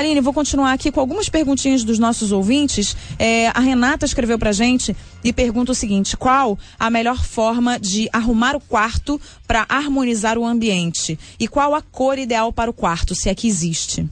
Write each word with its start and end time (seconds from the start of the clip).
Aline, 0.00 0.20
vou 0.22 0.32
continuar 0.32 0.72
aqui 0.72 0.90
com 0.90 0.98
algumas 0.98 1.28
perguntinhas 1.28 1.84
dos 1.84 1.98
nossos 1.98 2.32
ouvintes. 2.32 2.96
É, 3.18 3.48
a 3.48 3.60
Renata 3.60 4.06
escreveu 4.06 4.38
pra 4.38 4.50
gente 4.50 4.96
e 5.22 5.30
pergunta 5.30 5.72
o 5.72 5.74
seguinte: 5.74 6.16
qual 6.16 6.58
a 6.78 6.88
melhor 6.88 7.22
forma 7.22 7.78
de 7.78 8.08
arrumar 8.10 8.56
o 8.56 8.60
quarto 8.60 9.20
para 9.46 9.66
harmonizar 9.68 10.38
o 10.38 10.46
ambiente? 10.46 11.18
E 11.38 11.46
qual 11.46 11.74
a 11.74 11.82
cor 11.82 12.18
ideal 12.18 12.50
para 12.50 12.70
o 12.70 12.72
quarto, 12.72 13.14
se 13.14 13.28
é 13.28 13.34
que 13.34 13.46
existe? 13.46 14.08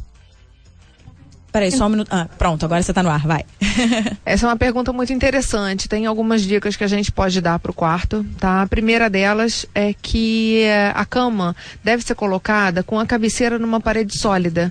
Peraí, 1.50 1.72
só 1.72 1.86
um 1.86 1.88
minuto. 1.88 2.08
Ah, 2.12 2.28
pronto, 2.36 2.66
agora 2.66 2.82
você 2.82 2.90
está 2.90 3.02
no 3.02 3.08
ar, 3.08 3.26
vai. 3.26 3.46
Essa 4.26 4.44
é 4.44 4.48
uma 4.50 4.56
pergunta 4.56 4.92
muito 4.92 5.14
interessante. 5.14 5.88
Tem 5.88 6.04
algumas 6.04 6.42
dicas 6.42 6.76
que 6.76 6.84
a 6.84 6.88
gente 6.88 7.10
pode 7.10 7.40
dar 7.40 7.58
para 7.58 7.70
o 7.70 7.74
quarto, 7.74 8.26
tá? 8.38 8.60
A 8.60 8.66
primeira 8.66 9.08
delas 9.08 9.64
é 9.74 9.94
que 9.94 10.60
eh, 10.64 10.92
a 10.94 11.06
cama 11.06 11.56
deve 11.82 12.04
ser 12.04 12.14
colocada 12.14 12.82
com 12.82 13.00
a 13.00 13.06
cabeceira 13.06 13.58
numa 13.58 13.80
parede 13.80 14.18
sólida. 14.18 14.70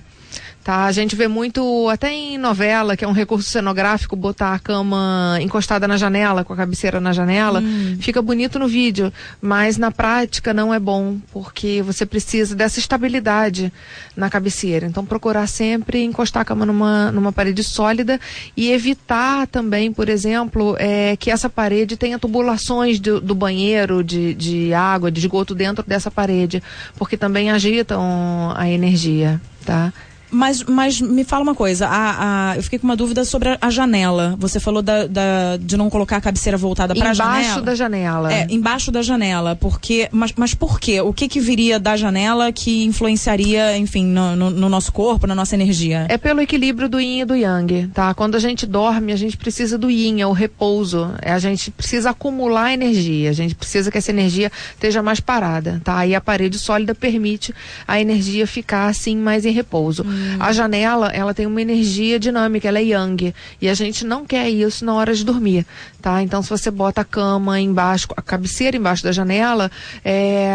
Tá? 0.68 0.84
A 0.84 0.92
gente 0.92 1.16
vê 1.16 1.26
muito, 1.26 1.88
até 1.88 2.12
em 2.12 2.36
novela, 2.36 2.94
que 2.94 3.02
é 3.02 3.08
um 3.08 3.12
recurso 3.12 3.48
cenográfico, 3.48 4.14
botar 4.14 4.52
a 4.52 4.58
cama 4.58 5.38
encostada 5.40 5.88
na 5.88 5.96
janela, 5.96 6.44
com 6.44 6.52
a 6.52 6.56
cabeceira 6.56 7.00
na 7.00 7.10
janela. 7.10 7.60
Hum. 7.60 7.96
Fica 7.98 8.20
bonito 8.20 8.58
no 8.58 8.68
vídeo, 8.68 9.10
mas 9.40 9.78
na 9.78 9.90
prática 9.90 10.52
não 10.52 10.74
é 10.74 10.78
bom, 10.78 11.16
porque 11.32 11.80
você 11.80 12.04
precisa 12.04 12.54
dessa 12.54 12.78
estabilidade 12.78 13.72
na 14.14 14.28
cabeceira. 14.28 14.86
Então, 14.86 15.06
procurar 15.06 15.46
sempre 15.46 16.02
encostar 16.04 16.42
a 16.42 16.44
cama 16.44 16.66
numa, 16.66 17.10
numa 17.12 17.32
parede 17.32 17.64
sólida 17.64 18.20
e 18.54 18.70
evitar 18.70 19.46
também, 19.46 19.90
por 19.90 20.10
exemplo, 20.10 20.76
é, 20.78 21.16
que 21.16 21.30
essa 21.30 21.48
parede 21.48 21.96
tenha 21.96 22.18
tubulações 22.18 23.00
do, 23.00 23.22
do 23.22 23.34
banheiro, 23.34 24.04
de, 24.04 24.34
de 24.34 24.74
água, 24.74 25.10
de 25.10 25.18
esgoto 25.18 25.54
dentro 25.54 25.82
dessa 25.88 26.10
parede, 26.10 26.62
porque 26.98 27.16
também 27.16 27.50
agitam 27.50 28.52
a 28.54 28.68
energia, 28.68 29.40
tá? 29.64 29.94
Mas, 30.30 30.62
mas 30.62 31.00
me 31.00 31.24
fala 31.24 31.42
uma 31.42 31.54
coisa, 31.54 31.86
a, 31.86 32.50
a, 32.50 32.56
eu 32.56 32.62
fiquei 32.62 32.78
com 32.78 32.86
uma 32.86 32.96
dúvida 32.96 33.24
sobre 33.24 33.48
a, 33.48 33.58
a 33.60 33.70
janela. 33.70 34.36
Você 34.38 34.60
falou 34.60 34.82
da, 34.82 35.06
da, 35.06 35.56
de 35.58 35.76
não 35.76 35.88
colocar 35.88 36.18
a 36.18 36.20
cabeceira 36.20 36.56
voltada 36.56 36.94
para 36.94 37.10
a 37.10 37.14
janela. 37.14 37.40
Embaixo 37.40 37.62
da 37.62 37.74
janela. 37.74 38.32
É, 38.32 38.46
embaixo 38.50 38.92
da 38.92 39.02
janela. 39.02 39.56
Porque, 39.56 40.08
mas, 40.12 40.32
mas 40.36 40.54
por 40.54 40.78
quê? 40.78 41.00
O 41.00 41.12
que 41.12 41.28
que 41.28 41.40
viria 41.40 41.78
da 41.78 41.96
janela 41.96 42.52
que 42.52 42.84
influenciaria, 42.84 43.76
enfim, 43.76 44.04
no, 44.04 44.36
no, 44.36 44.50
no 44.50 44.68
nosso 44.68 44.92
corpo, 44.92 45.26
na 45.26 45.34
nossa 45.34 45.54
energia? 45.54 46.06
É 46.08 46.18
pelo 46.18 46.40
equilíbrio 46.40 46.88
do 46.88 47.00
yin 47.00 47.20
e 47.20 47.24
do 47.24 47.34
yang, 47.34 47.88
tá? 47.94 48.12
Quando 48.12 48.34
a 48.34 48.38
gente 48.38 48.66
dorme, 48.66 49.12
a 49.12 49.16
gente 49.16 49.36
precisa 49.36 49.78
do 49.78 49.90
yin, 49.90 50.20
é 50.20 50.26
o 50.26 50.32
repouso. 50.32 51.10
É, 51.22 51.32
a 51.32 51.38
gente 51.38 51.70
precisa 51.70 52.10
acumular 52.10 52.72
energia. 52.72 53.30
A 53.30 53.34
gente 53.34 53.54
precisa 53.54 53.90
que 53.90 53.98
essa 53.98 54.10
energia 54.10 54.52
esteja 54.74 55.02
mais 55.02 55.20
parada, 55.20 55.80
tá? 55.82 56.06
E 56.06 56.14
a 56.14 56.20
parede 56.20 56.58
sólida 56.58 56.94
permite 56.94 57.54
a 57.86 58.00
energia 58.00 58.46
ficar 58.46 58.88
assim 58.88 59.16
mais 59.16 59.46
em 59.46 59.52
repouso. 59.52 60.02
Hum. 60.06 60.17
Hum. 60.18 60.36
A 60.40 60.52
janela, 60.52 61.08
ela 61.08 61.32
tem 61.32 61.46
uma 61.46 61.62
energia 61.62 62.18
dinâmica, 62.18 62.66
ela 62.68 62.78
é 62.78 62.84
yang. 62.84 63.34
E 63.60 63.68
a 63.68 63.74
gente 63.74 64.04
não 64.04 64.24
quer 64.24 64.48
isso 64.48 64.84
na 64.84 64.94
hora 64.94 65.14
de 65.14 65.24
dormir, 65.24 65.66
tá? 66.02 66.22
Então, 66.22 66.42
se 66.42 66.50
você 66.50 66.70
bota 66.70 67.02
a 67.02 67.04
cama 67.04 67.60
embaixo, 67.60 68.08
a 68.16 68.22
cabeceira 68.22 68.76
embaixo 68.76 69.04
da 69.04 69.12
janela, 69.12 69.70
é, 70.04 70.50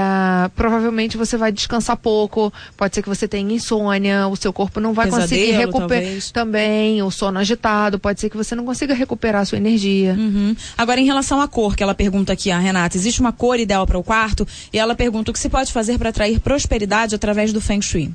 provavelmente 0.56 1.18
você 1.18 1.38
vai 1.38 1.52
descansar 1.52 1.98
pouco. 1.98 2.52
Pode 2.76 2.96
ser 2.96 3.02
que 3.02 3.10
você 3.10 3.28
tenha 3.28 3.54
insônia, 3.54 4.28
o 4.28 4.36
seu 4.36 4.52
corpo 4.52 4.80
não 4.80 4.94
vai 4.94 5.06
Pesadelo, 5.06 5.30
conseguir 5.30 5.52
recuperar 5.52 6.04
também, 6.34 7.02
o 7.02 7.12
sono 7.12 7.40
agitado. 7.40 8.00
Pode 8.00 8.20
ser 8.20 8.30
que 8.30 8.38
você 8.38 8.56
não 8.56 8.66
consiga 8.66 8.94
recuperar 8.94 9.42
a 9.42 9.46
sua 9.46 9.58
energia. 9.58 10.16
Uhum. 10.18 10.56
Agora, 10.78 11.00
em 11.00 11.06
relação 11.06 11.42
à 11.42 11.48
cor, 11.48 11.76
que 11.76 11.84
ela 11.84 11.96
pergunta 11.96 12.34
aqui, 12.34 12.52
a 12.52 12.60
Renata, 12.60 12.98
existe 12.98 13.22
uma 13.22 13.32
cor 13.32 13.60
ideal 13.60 13.86
para 13.86 13.98
o 13.98 14.04
quarto? 14.04 14.48
E 14.72 14.80
ela 14.80 14.96
pergunta 14.96 15.32
o 15.32 15.34
que 15.34 15.40
se 15.40 15.50
pode 15.50 15.72
fazer 15.72 15.98
para 15.98 16.10
atrair 16.10 16.40
prosperidade 16.40 17.16
através 17.16 17.54
do 17.54 17.62
Feng 17.62 17.82
Shui. 17.82 18.12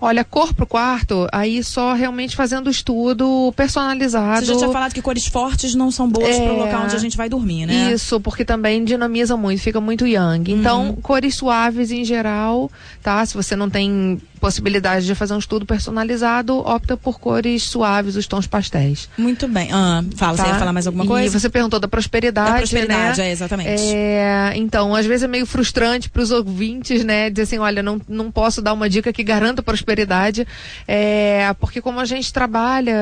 Olha, 0.00 0.24
cor 0.24 0.52
pro 0.52 0.66
quarto, 0.66 1.26
aí 1.32 1.62
só 1.62 1.94
realmente 1.94 2.36
fazendo 2.36 2.68
estudo 2.68 3.52
personalizado. 3.56 4.44
Você 4.44 4.52
já 4.52 4.58
tinha 4.58 4.70
falado 4.70 4.92
que 4.92 5.00
cores 5.00 5.26
fortes 5.26 5.74
não 5.74 5.90
são 5.90 6.08
boas 6.08 6.36
é, 6.36 6.44
para 6.44 6.52
o 6.52 6.58
local 6.58 6.84
onde 6.84 6.96
a 6.96 6.98
gente 6.98 7.16
vai 7.16 7.28
dormir, 7.28 7.66
né? 7.66 7.92
Isso, 7.92 8.20
porque 8.20 8.44
também 8.44 8.84
dinamiza 8.84 9.36
muito, 9.36 9.62
fica 9.62 9.80
muito 9.80 10.06
yang. 10.06 10.50
Então, 10.50 10.88
uhum. 10.88 10.96
cores 10.96 11.36
suaves 11.36 11.90
em 11.90 12.04
geral, 12.04 12.70
tá? 13.02 13.24
Se 13.24 13.34
você 13.34 13.56
não 13.56 13.70
tem 13.70 14.20
possibilidade 14.44 15.06
de 15.06 15.14
fazer 15.14 15.32
um 15.32 15.38
estudo 15.38 15.64
personalizado, 15.64 16.58
opta 16.58 16.98
por 16.98 17.18
cores 17.18 17.62
suaves, 17.62 18.14
os 18.14 18.26
tons 18.26 18.46
pastéis. 18.46 19.08
Muito 19.16 19.48
bem. 19.48 19.70
Ah, 19.72 20.04
fala, 20.14 20.36
tá? 20.36 20.44
você 20.44 20.50
ia 20.50 20.58
falar 20.58 20.72
mais 20.74 20.86
alguma 20.86 21.06
coisa? 21.06 21.34
E 21.34 21.40
você 21.40 21.48
perguntou 21.48 21.80
da 21.80 21.88
prosperidade, 21.88 22.50
da 22.50 22.56
prosperidade, 22.58 23.20
né? 23.20 23.28
é, 23.28 23.32
exatamente. 23.32 23.82
É, 23.82 24.52
então, 24.56 24.94
às 24.94 25.06
vezes 25.06 25.22
é 25.22 25.28
meio 25.28 25.46
frustrante 25.46 26.10
para 26.10 26.20
os 26.20 26.30
ouvintes, 26.30 27.02
né? 27.02 27.30
Dizer 27.30 27.44
assim, 27.44 27.58
olha, 27.58 27.82
não, 27.82 27.98
não 28.06 28.30
posso 28.30 28.60
dar 28.60 28.74
uma 28.74 28.86
dica 28.86 29.14
que 29.14 29.24
garanta 29.24 29.62
prosperidade, 29.62 30.46
é, 30.86 31.50
porque 31.58 31.80
como 31.80 31.98
a 31.98 32.04
gente 32.04 32.30
trabalha, 32.30 32.92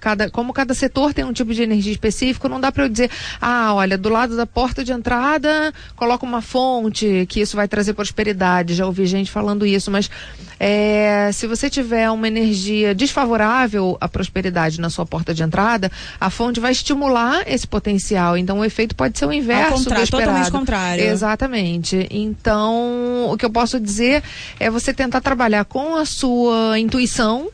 cada, 0.00 0.30
como 0.30 0.52
cada 0.52 0.74
setor 0.74 1.14
tem 1.14 1.24
um 1.24 1.32
tipo 1.32 1.54
de 1.54 1.62
energia 1.62 1.92
específico, 1.92 2.48
não 2.48 2.60
dá 2.60 2.72
para 2.72 2.86
eu 2.86 2.88
dizer, 2.88 3.08
ah, 3.40 3.72
olha, 3.72 3.96
do 3.96 4.08
lado 4.08 4.36
da 4.36 4.46
porta 4.46 4.82
de 4.82 4.90
entrada, 4.90 5.72
coloca 5.94 6.26
uma 6.26 6.42
fonte, 6.42 7.24
que 7.28 7.40
isso 7.40 7.54
vai 7.54 7.68
trazer 7.68 7.92
prosperidade. 7.94 8.74
Já 8.74 8.84
ouvi 8.84 9.06
gente 9.06 9.30
falando 9.30 9.64
isso, 9.64 9.88
mas 9.88 10.10
é, 10.58 10.71
se 11.32 11.46
você 11.46 11.68
tiver 11.68 12.10
uma 12.10 12.28
energia 12.28 12.94
desfavorável 12.94 13.96
à 14.00 14.08
prosperidade 14.08 14.80
na 14.80 14.90
sua 14.90 15.06
porta 15.06 15.34
de 15.34 15.42
entrada, 15.42 15.90
a 16.20 16.30
fonte 16.30 16.60
vai 16.60 16.72
estimular 16.72 17.42
esse 17.46 17.66
potencial. 17.66 18.36
Então 18.36 18.60
o 18.60 18.64
efeito 18.64 18.94
pode 18.94 19.18
ser 19.18 19.26
o 19.26 19.32
inverso 19.32 19.72
Ao 19.72 19.96
do 19.96 20.02
esperado. 20.02 20.10
Totalmente 20.10 20.50
contrário. 20.50 21.04
Exatamente. 21.04 22.06
Então 22.10 23.30
o 23.30 23.36
que 23.36 23.44
eu 23.44 23.50
posso 23.50 23.78
dizer 23.80 24.22
é 24.58 24.70
você 24.70 24.92
tentar 24.92 25.20
trabalhar 25.20 25.64
com 25.64 25.96
a 25.96 26.04
sua 26.04 26.78
intuição 26.78 27.48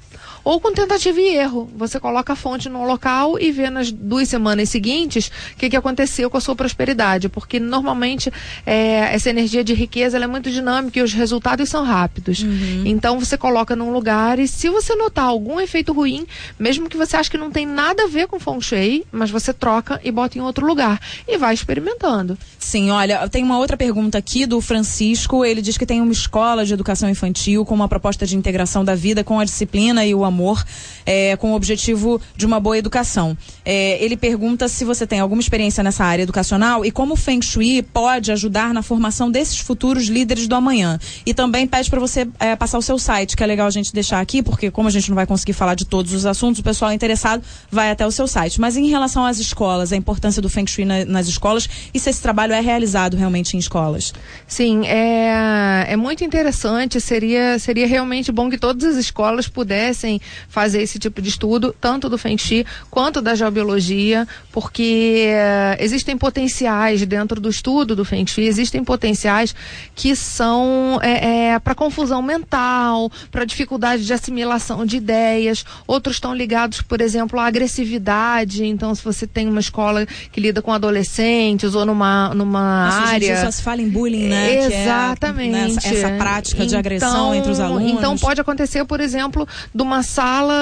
ou 0.44 0.60
com 0.60 0.72
tentativa 0.72 1.20
e 1.20 1.36
erro. 1.36 1.68
Você 1.76 1.98
coloca 2.00 2.32
a 2.32 2.36
fonte 2.36 2.68
num 2.68 2.84
local 2.84 3.38
e 3.38 3.50
vê 3.50 3.70
nas 3.70 3.90
duas 3.90 4.28
semanas 4.28 4.68
seguintes 4.68 5.30
o 5.54 5.56
que, 5.56 5.70
que 5.70 5.76
aconteceu 5.76 6.30
com 6.30 6.36
a 6.36 6.40
sua 6.40 6.54
prosperidade. 6.54 7.28
Porque 7.28 7.60
normalmente 7.60 8.32
é, 8.66 9.14
essa 9.14 9.30
energia 9.30 9.62
de 9.62 9.74
riqueza 9.74 10.18
é 10.18 10.26
muito 10.26 10.50
dinâmica 10.50 10.98
e 10.98 11.02
os 11.02 11.12
resultados 11.12 11.68
são 11.68 11.84
rápidos. 11.84 12.42
Uhum. 12.42 12.82
Então 12.86 13.18
você 13.18 13.36
coloca 13.36 13.74
num 13.74 13.92
lugar 13.92 14.38
e 14.38 14.48
se 14.48 14.68
você 14.68 14.94
notar 14.94 15.26
algum 15.26 15.60
efeito 15.60 15.92
ruim, 15.92 16.26
mesmo 16.58 16.88
que 16.88 16.96
você 16.96 17.16
ache 17.16 17.30
que 17.30 17.38
não 17.38 17.50
tem 17.50 17.66
nada 17.66 18.04
a 18.04 18.06
ver 18.06 18.26
com 18.26 18.38
feng 18.38 18.60
shui, 18.60 19.04
mas 19.10 19.30
você 19.30 19.52
troca 19.52 20.00
e 20.04 20.10
bota 20.10 20.38
em 20.38 20.40
outro 20.40 20.66
lugar 20.66 21.00
e 21.26 21.36
vai 21.36 21.54
experimentando. 21.54 22.36
Sim, 22.58 22.90
olha, 22.90 23.28
tem 23.28 23.42
uma 23.42 23.58
outra 23.58 23.76
pergunta 23.76 24.18
aqui 24.18 24.46
do 24.46 24.60
Francisco. 24.60 25.44
Ele 25.44 25.62
diz 25.62 25.78
que 25.78 25.86
tem 25.86 26.00
uma 26.00 26.12
escola 26.12 26.64
de 26.64 26.74
educação 26.74 27.08
infantil 27.08 27.64
com 27.64 27.74
uma 27.74 27.88
proposta 27.88 28.26
de 28.26 28.36
integração 28.36 28.84
da 28.84 28.94
vida 28.94 29.24
com 29.24 29.40
a 29.40 29.44
disciplina 29.44 30.04
e 30.04 30.14
o 30.14 30.24
amor 30.28 30.64
é, 31.04 31.36
com 31.36 31.52
o 31.52 31.54
objetivo 31.54 32.20
de 32.36 32.46
uma 32.46 32.60
boa 32.60 32.76
educação. 32.78 33.36
É, 33.64 34.02
ele 34.02 34.16
pergunta 34.16 34.68
se 34.68 34.84
você 34.84 35.06
tem 35.06 35.20
alguma 35.20 35.40
experiência 35.40 35.82
nessa 35.82 36.04
área 36.04 36.22
educacional 36.22 36.84
e 36.84 36.90
como 36.90 37.14
o 37.14 37.16
Feng 37.16 37.42
Shui 37.42 37.82
pode 37.82 38.30
ajudar 38.30 38.72
na 38.72 38.82
formação 38.82 39.30
desses 39.30 39.58
futuros 39.58 40.06
líderes 40.06 40.46
do 40.46 40.54
amanhã. 40.54 40.98
E 41.24 41.34
também 41.34 41.66
pede 41.66 41.90
para 41.90 41.98
você 41.98 42.28
é, 42.38 42.54
passar 42.54 42.78
o 42.78 42.82
seu 42.82 42.98
site, 42.98 43.36
que 43.36 43.42
é 43.42 43.46
legal 43.46 43.66
a 43.66 43.70
gente 43.70 43.92
deixar 43.92 44.20
aqui, 44.20 44.42
porque 44.42 44.70
como 44.70 44.88
a 44.88 44.90
gente 44.90 45.08
não 45.08 45.16
vai 45.16 45.26
conseguir 45.26 45.54
falar 45.54 45.74
de 45.74 45.84
todos 45.84 46.12
os 46.12 46.26
assuntos, 46.26 46.60
o 46.60 46.64
pessoal 46.64 46.92
interessado 46.92 47.42
vai 47.70 47.90
até 47.90 48.06
o 48.06 48.10
seu 48.10 48.26
site. 48.26 48.60
Mas 48.60 48.76
em 48.76 48.88
relação 48.88 49.24
às 49.24 49.38
escolas, 49.38 49.92
a 49.92 49.96
importância 49.96 50.42
do 50.42 50.48
Feng 50.48 50.66
Shui 50.66 50.84
na, 50.84 51.04
nas 51.04 51.26
escolas 51.26 51.68
e 51.92 51.98
se 51.98 52.10
esse 52.10 52.20
trabalho 52.20 52.52
é 52.52 52.60
realizado 52.60 53.16
realmente 53.16 53.56
em 53.56 53.58
escolas. 53.58 54.12
Sim, 54.46 54.86
é, 54.86 55.86
é 55.88 55.96
muito 55.96 56.24
interessante. 56.24 57.00
Seria, 57.00 57.58
seria 57.58 57.86
realmente 57.86 58.30
bom 58.30 58.50
que 58.50 58.58
todas 58.58 58.84
as 58.84 58.96
escolas 58.96 59.48
pudessem 59.48 60.17
fazer 60.48 60.82
esse 60.82 60.98
tipo 60.98 61.20
de 61.20 61.28
estudo, 61.28 61.74
tanto 61.80 62.08
do 62.08 62.18
Feng 62.18 62.38
Shui 62.38 62.64
quanto 62.90 63.20
da 63.20 63.34
geobiologia, 63.34 64.26
porque 64.52 65.28
uh, 65.32 65.82
existem 65.82 66.16
potenciais 66.16 67.04
dentro 67.06 67.40
do 67.40 67.48
estudo 67.48 67.94
do 67.94 68.04
Feng 68.04 68.26
Shui, 68.26 68.46
existem 68.46 68.82
potenciais 68.82 69.54
que 69.94 70.14
são 70.14 70.98
é, 71.02 71.52
é, 71.52 71.58
para 71.58 71.74
confusão 71.74 72.22
mental, 72.22 73.10
para 73.30 73.44
dificuldade 73.44 74.04
de 74.04 74.12
assimilação 74.12 74.84
de 74.84 74.96
ideias, 74.96 75.64
outros 75.86 76.16
estão 76.16 76.34
ligados, 76.34 76.82
por 76.82 77.00
exemplo, 77.00 77.38
à 77.38 77.46
agressividade. 77.46 78.64
Então, 78.64 78.94
se 78.94 79.02
você 79.02 79.26
tem 79.26 79.48
uma 79.48 79.60
escola 79.60 80.06
que 80.32 80.40
lida 80.40 80.60
com 80.62 80.72
adolescentes 80.72 81.74
ou 81.74 81.84
numa, 81.84 82.34
numa 82.34 82.86
Nossa, 82.86 83.12
área. 83.12 83.40
Só 83.42 83.50
se 83.50 83.62
fala 83.62 83.80
em 83.80 83.88
bullying, 83.88 84.28
né? 84.28 84.64
Exatamente. 84.64 85.48
É, 85.48 85.52
né, 85.52 85.74
essa, 85.76 85.88
essa, 85.88 86.10
prática 86.16 86.66
de 86.66 86.76
agressão 86.76 87.34
entre 87.34 87.50
os 87.50 87.60
alunos. 87.60 87.90
Então, 87.90 88.16
pode 88.16 88.40
acontecer, 88.40 88.84
por 88.84 89.00
exemplo, 89.00 89.46
de 89.74 89.82
uma 89.82 90.02
sala, 90.08 90.54